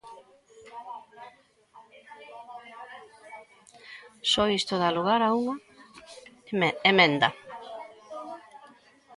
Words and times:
Só 4.31 4.43
isto 4.59 4.73
dá 4.81 4.89
lugar 4.97 5.21
a 5.23 5.29
unha 5.41 5.55
emenda. 6.91 7.29